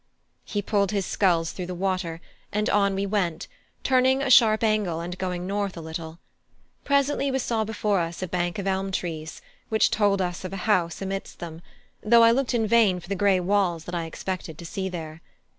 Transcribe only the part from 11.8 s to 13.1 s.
though I looked in vain for